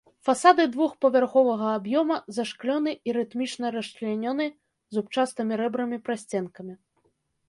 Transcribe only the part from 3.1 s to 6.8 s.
рытмічна расчлянёны зубчастымі рэбрамі-прасценкамі.